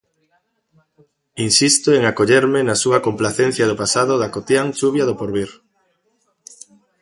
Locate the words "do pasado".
3.69-4.13